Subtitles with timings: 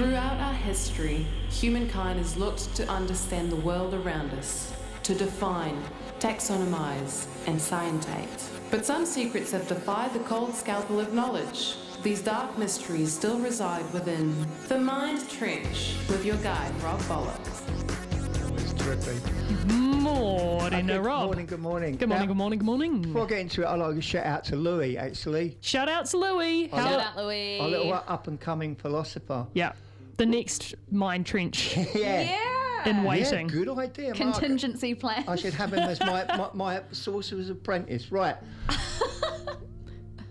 [0.00, 5.76] Throughout our history, humankind has looked to understand the world around us, to define,
[6.20, 8.48] taxonomize, and scientate.
[8.70, 11.74] But some secrets have defied the cold scalpel of knowledge.
[12.02, 17.60] These dark mysteries still reside within the Mind Trench with your guide, Rob Bollocks.
[18.58, 19.20] It's terrific.
[19.70, 21.26] Morning, good Rob.
[21.26, 21.96] morning, good morning.
[21.96, 23.02] Good morning, Now, good morning, good morning.
[23.02, 25.58] Before I get into it, I'd like to shout out to Louis, actually.
[25.60, 26.68] Shout out to Louis.
[26.68, 27.60] How- Shout out, Louis.
[27.60, 29.46] Our little up and coming philosopher.
[29.52, 29.72] Yeah,
[30.20, 31.86] the next Mind Trench Yeah.
[31.94, 32.88] Yeah.
[32.90, 33.46] in Yeah, waiting.
[33.46, 34.08] good idea.
[34.08, 34.16] Mark.
[34.16, 35.24] Contingency plan.
[35.26, 38.12] I should have him as my, my, my sorcerer's apprentice.
[38.12, 38.36] Right.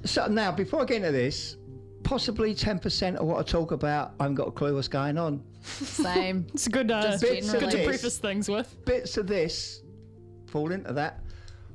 [0.05, 1.57] so now, before I get into this,
[2.03, 5.43] possibly 10% of what I talk about, I haven't got a clue what's going on.
[5.63, 6.45] Same.
[6.53, 7.23] It's a good, uh, Just
[7.59, 8.76] good to preface things with.
[8.85, 9.81] Bits of this
[10.45, 11.23] fall into that.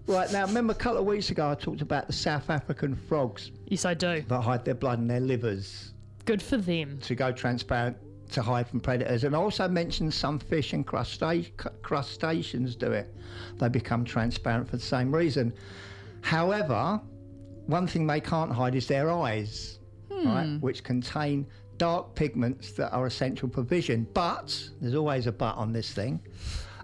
[0.07, 3.51] Right, now, remember a couple of weeks ago I talked about the South African frogs
[3.67, 4.23] Yes, I do.
[4.29, 5.94] that hide their blood in their livers.
[6.25, 6.99] Good for them.
[7.03, 7.97] to go transparent
[8.33, 9.25] to hide from predators.
[9.25, 11.51] And I also mentioned some fish and crusta-
[11.83, 13.15] crustaceans do it.
[13.59, 15.53] They become transparent for the same reason.
[16.23, 17.01] However,
[17.67, 19.79] one thing they can't hide is their eyes,
[20.11, 24.07] right, which contain dark pigments that are essential for vision.
[24.15, 26.21] But there's always a but on this thing.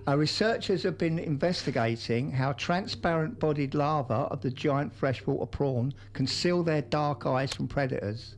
[0.09, 6.62] Uh, researchers have been investigating how transparent bodied larvae of the giant freshwater prawn conceal
[6.62, 8.36] their dark eyes from predators.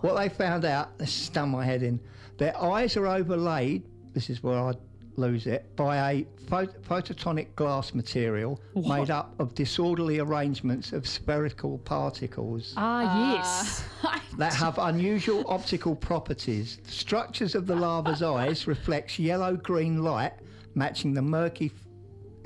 [0.00, 2.00] What they found out, this stung my head in,
[2.38, 3.82] their eyes are overlaid,
[4.14, 4.72] this is where I
[5.16, 11.78] lose it, by a pho- photonic glass material made up of disorderly arrangements of spherical
[11.78, 12.74] particles.
[12.76, 13.84] Ah, yes.
[14.38, 16.78] that have unusual optical properties.
[16.84, 20.32] The structures of the larva's eyes reflects yellow-green light,
[20.74, 21.86] matching the murky f-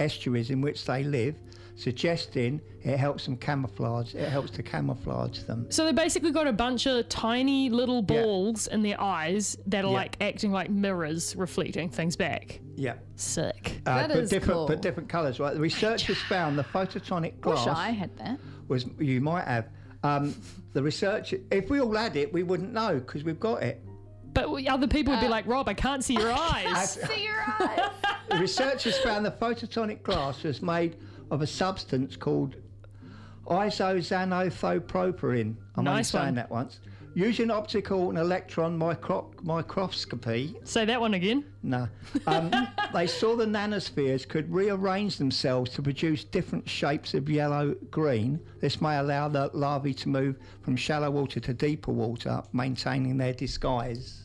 [0.01, 1.37] estuaries in which they live,
[1.77, 4.15] suggesting it helps them camouflage.
[4.15, 5.67] It helps to camouflage them.
[5.71, 8.23] So they basically got a bunch of tiny little Yeah.
[8.23, 9.95] balls in their eyes that are Yeah.
[10.03, 12.61] like acting like mirrors, reflecting things back.
[12.77, 12.95] Yeah.
[13.17, 13.81] Sick.
[13.87, 14.67] Uh, That but is different, cool.
[14.67, 15.55] but different colours, right?
[15.55, 18.39] The researchers found the photonic glass Wish I had that.
[18.69, 19.69] was you might have.
[20.03, 20.35] Um,
[20.73, 23.83] the research, if we all had it, we wouldn't know because we've got it.
[24.35, 26.67] But we- other people would be Uh, like, Rob, I can't see your eyes.
[26.67, 27.91] I See your eyes.
[28.41, 30.97] Researchers found the photonic glass was made
[31.31, 32.57] of a substance called
[33.47, 35.55] isoxanthopropyrin.
[35.77, 36.35] I'm only Nice saying one.
[36.37, 36.81] that once.
[37.15, 41.47] Using optical and electron micro- microscopy, Say that one again.
[41.63, 41.89] no,
[42.27, 42.51] um,
[42.93, 48.39] they saw the nanospheres could rearrange themselves to produce different shapes of yellow green.
[48.61, 53.33] This may allow the larvae to move from shallow water to deeper water, maintaining their
[53.33, 54.23] disguise.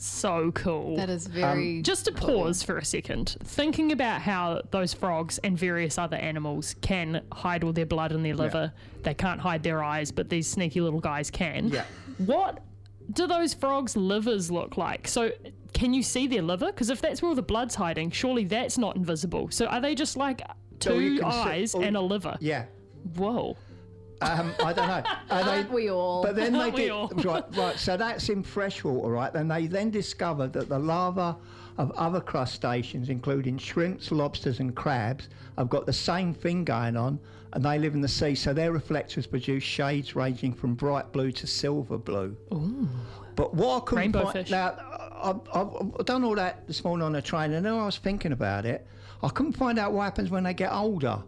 [0.00, 0.96] So cool.
[0.96, 1.78] That is very.
[1.78, 6.16] Um, just to pause for a second, thinking about how those frogs and various other
[6.16, 8.72] animals can hide all their blood in their liver.
[9.02, 11.68] They can't hide their eyes, but these sneaky little guys can.
[11.68, 11.84] Yeah.
[12.18, 12.62] What
[13.12, 15.08] do those frogs' livers look like?
[15.08, 15.30] So,
[15.72, 16.66] can you see their liver?
[16.66, 19.48] Because if that's where all the blood's hiding, surely that's not invisible.
[19.50, 20.42] So, are they just like
[20.80, 22.36] So you two see- eyes oh, and a liver?
[22.40, 22.64] Yeah,
[23.16, 23.56] Whoa.
[24.20, 25.02] Um, I don't know.
[25.28, 26.22] They- Aren't we all?
[26.22, 27.08] But then they did, all?
[27.08, 27.78] right, right.
[27.78, 29.32] So that's in freshwater, right?
[29.34, 31.38] And they then discovered that the larvae
[31.76, 37.20] of other crustaceans, including shrimps, lobsters, and crabs, have got the same thing going on,
[37.52, 38.34] and they live in the sea.
[38.34, 42.36] So their reflectors produce shades ranging from bright blue to silver blue.
[42.52, 42.88] Ooh.
[43.36, 44.50] But what I couldn't Rainbow find, fish.
[44.50, 44.74] now,
[45.22, 45.68] I've, I've,
[46.00, 48.66] I've done all that this morning on the train, and then I was thinking about
[48.66, 48.84] it.
[49.22, 51.22] I couldn't find out what happens when they get older.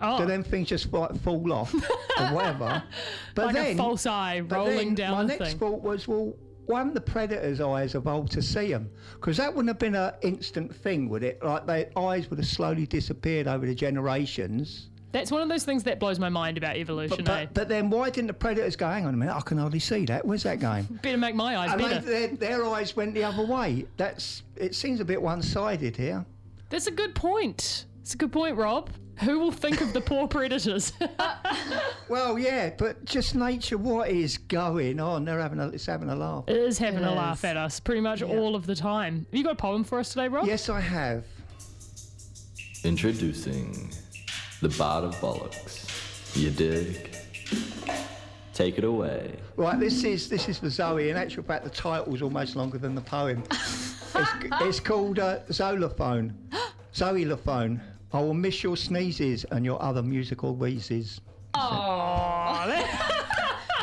[0.00, 2.82] Oh, Do them things just like fall off or whatever?
[3.34, 5.58] But like then, a false eye but rolling then down my next thing.
[5.58, 6.34] thought was, well,
[6.66, 8.90] why the predator's eyes evolved to see them?
[9.14, 11.42] Because that wouldn't have been an instant thing, would it?
[11.42, 14.90] Like their eyes would have slowly disappeared over the generations.
[15.12, 17.44] That's one of those things that blows my mind about evolution, But, eh?
[17.44, 19.78] but, but then why didn't the predators go, hang on a minute, I can hardly
[19.78, 20.26] see that.
[20.26, 20.82] Where's that going?
[21.02, 23.86] Better make my eyes and they, their, their eyes went the other way.
[23.96, 26.26] That's It seems a bit one-sided here.
[26.68, 27.86] That's a good point.
[28.06, 28.88] It's a good point, Rob.
[29.24, 30.92] Who will think of the poor predators?
[32.08, 35.24] Well, yeah, but just nature, what is going on?
[35.24, 36.44] They're having a, it's having a laugh.
[36.46, 39.26] It is having It a laugh at us pretty much all of the time.
[39.28, 40.46] Have you got a poem for us today, Rob?
[40.46, 41.24] Yes, I have.
[42.84, 43.92] Introducing
[44.62, 46.36] the Bard of Bollocks.
[46.36, 47.16] You dig?
[48.54, 49.34] Take it away.
[49.56, 51.10] Right, this is this is for Zoe.
[51.10, 53.42] In actual fact, the title's almost longer than the poem.
[53.50, 54.30] It's,
[54.60, 56.34] it's called uh, Zolaphone.
[56.94, 57.80] Zoelophone.
[58.12, 61.20] I will miss your sneezes and your other musical wheezes.
[61.54, 63.22] Aw, that-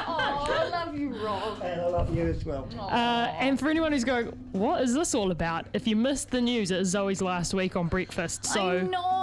[0.06, 1.62] Oh, I love you, Rob.
[1.64, 2.68] And I love you as well.
[2.80, 5.66] uh, and for anyone who's going, what is this all about?
[5.74, 8.46] If you missed the news, it was Zoe's last week on breakfast.
[8.46, 9.23] So I know.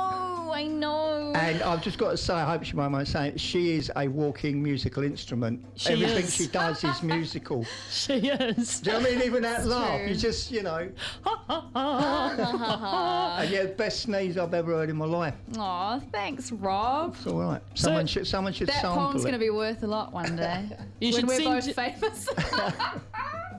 [0.61, 1.33] I know.
[1.35, 3.91] And I've just got to say, I hope she won't mind saying, it, she is
[3.97, 5.65] a walking musical instrument.
[5.77, 6.35] She Everything is.
[6.35, 7.65] she does is musical.
[7.91, 8.81] She is.
[8.81, 9.23] Do you know what I mean?
[9.25, 10.09] Even that laugh, true.
[10.09, 10.91] you just, you know.
[11.25, 15.35] Ha ha ha And yeah, best sneeze I've ever heard in my life.
[15.57, 17.15] Aw, thanks, Rob.
[17.17, 17.63] It's all right.
[17.75, 19.25] Someone should, someone should That sample poem's it.
[19.29, 20.65] going to be worth a lot one day.
[21.01, 22.29] You when should we're send both it- famous.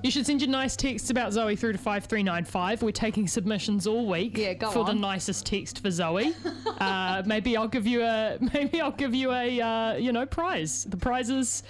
[0.03, 2.81] You should send your nice texts about Zoe through to 5395.
[2.81, 6.33] We're taking submissions all week Yeah, go for the nicest text for Zoe.
[6.79, 10.85] uh, maybe I'll give you a maybe I'll give you a uh, you know prize.
[10.85, 11.63] The prize is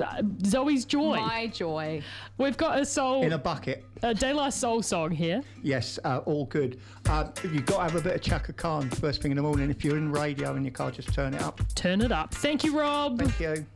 [0.00, 1.16] uh, Zoe's joy.
[1.16, 2.02] My joy.
[2.38, 3.84] We've got a soul in a bucket.
[4.02, 5.42] a De La Soul song here.
[5.62, 6.80] Yes, uh, all good.
[7.08, 9.70] Uh, you've got to have a bit of Chaka Khan first thing in the morning.
[9.70, 11.60] If you're in radio in your car, just turn it up.
[11.74, 12.34] Turn it up.
[12.34, 13.18] Thank you, Rob.
[13.18, 13.66] Thank you.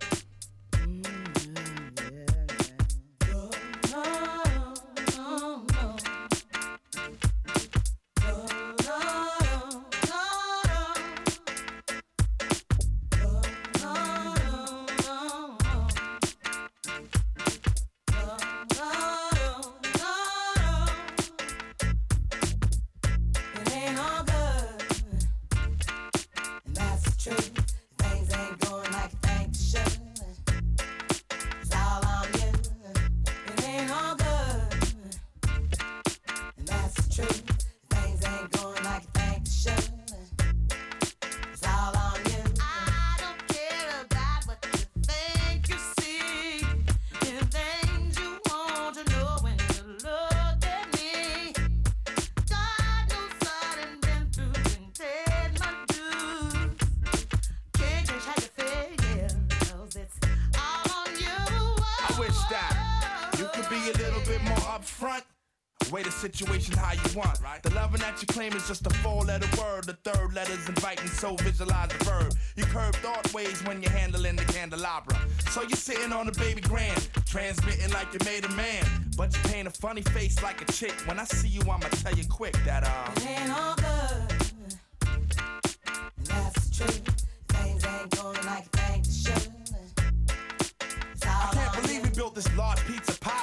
[65.90, 67.38] Way the situation how you want.
[67.62, 69.84] The loving that you claim is just a four letter word.
[69.84, 72.34] The third letter's inviting, so visualize the verb.
[72.56, 75.16] You curve thought ways when you're handling the candelabra.
[75.50, 78.84] So you're sitting on a baby grand, transmitting like you made a man.
[79.16, 80.92] But you paint a funny face like a chick.
[81.06, 83.10] When I see you, I'ma tell you quick that, uh.
[83.16, 84.76] It ain't all good.
[86.24, 87.27] That's the truth.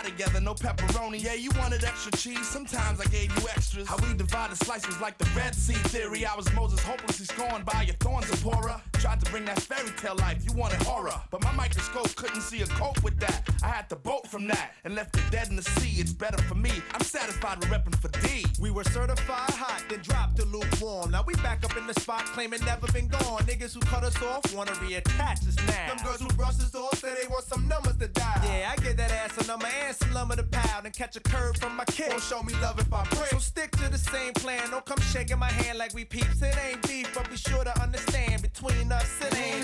[0.06, 1.24] Together, no pepperoni.
[1.24, 2.48] Yeah, you wanted extra cheese.
[2.48, 3.88] Sometimes I gave you extras.
[3.88, 6.26] How we divided slices like the Red Sea theory.
[6.26, 8.82] I was Moses, hopelessly scorned by your thorns, Zipporah.
[9.06, 10.44] Tried to bring that fairy tale life.
[10.44, 13.48] You wanted horror, but my microscope couldn't see a cope with that.
[13.64, 16.02] I had to bolt from that and left it dead in the sea.
[16.02, 16.72] It's better for me.
[16.92, 18.48] I'm satisfied with repping for D.
[18.60, 21.12] We were certified hot, then dropped to lukewarm.
[21.12, 23.44] Now we back up in the spot, claiming never been gone.
[23.44, 25.94] Niggas who cut us off wanna reattach us now.
[25.94, 28.42] Them girls who brush us off say they want some numbers to dial.
[28.44, 31.20] Yeah, I get that ass a number and some lumber to pound and catch a
[31.20, 32.10] curve from my kid.
[32.10, 33.28] Don't show me love if I break.
[33.28, 34.72] So stick to the same plan.
[34.72, 36.42] Don't come shaking my hand like we peeps.
[36.42, 39.64] It ain't beef, but be sure to understand between us it ain't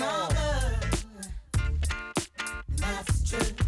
[2.76, 3.61] that's the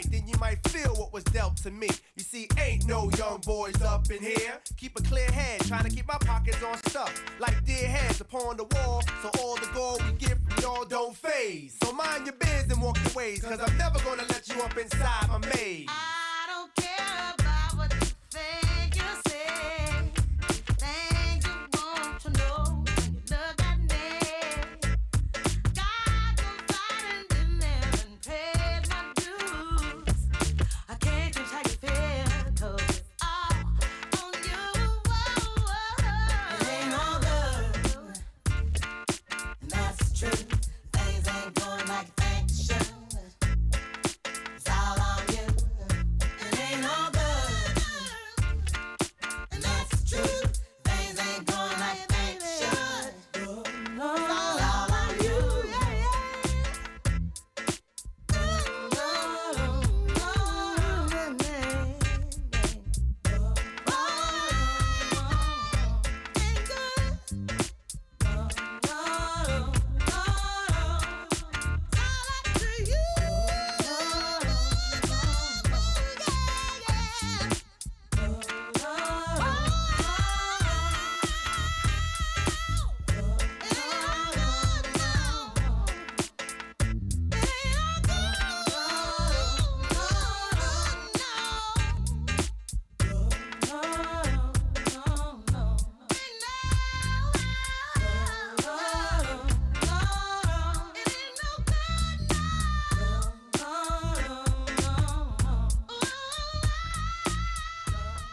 [0.00, 1.88] tight, then you might feel what was dealt to me.
[2.16, 4.60] You see, ain't no young boys up in here.
[4.76, 7.12] Keep a clear head, trying to keep my pockets on stuff.
[7.38, 11.16] Like dear heads upon the wall, so all the gold we get from y'all don't
[11.16, 11.76] phase.
[11.82, 14.76] So mind your biz and walk your ways, cause I'm never gonna let you up
[14.76, 15.88] inside my maze.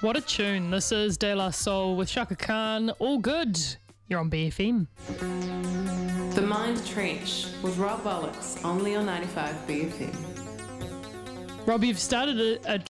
[0.01, 0.69] What a tune.
[0.69, 2.91] This is De La Soul with Chaka Khan.
[2.99, 3.57] All good.
[4.07, 4.85] You're on BFM.
[6.35, 10.15] The Mind Trench with Rob Bollocks, only on 95 BFM.
[11.65, 12.77] Rob, you've started a, a